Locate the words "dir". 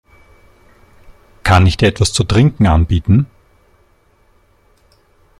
1.77-1.87